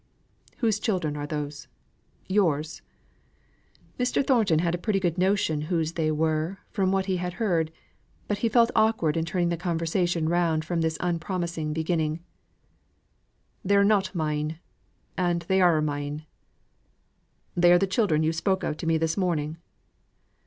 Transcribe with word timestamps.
"Whose 0.57 0.79
children 0.79 1.15
are 1.15 1.27
those 1.27 1.67
yours?" 2.27 2.81
Mr. 3.99 4.25
Thornton 4.25 4.57
had 4.57 4.73
a 4.73 4.79
pretty 4.79 4.99
good 4.99 5.15
notion 5.19 5.61
whose 5.69 5.91
they 5.93 6.09
were, 6.09 6.57
from 6.71 6.91
what 6.91 7.05
he 7.05 7.17
had 7.17 7.33
heard; 7.33 7.71
but 8.27 8.39
he 8.39 8.49
felt 8.49 8.71
awkward 8.75 9.15
in 9.15 9.25
turning 9.25 9.49
the 9.49 9.57
conversation 9.57 10.27
round 10.27 10.65
from 10.65 10.81
this 10.81 10.97
unpromising 11.01 11.71
beginning. 11.71 12.19
"They're 13.63 13.83
not 13.83 14.15
mine, 14.15 14.57
and 15.17 15.43
they 15.43 15.61
are 15.61 15.79
mine." 15.83 16.25
"They 17.55 17.71
are 17.71 17.77
the 17.77 17.85
children 17.85 18.23
you 18.23 18.33
spoke 18.33 18.63
of 18.63 18.77
to 18.77 18.87
me 18.87 18.97
this 18.97 19.15
morning?" 19.17 19.57